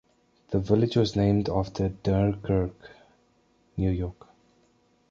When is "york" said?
3.91-4.29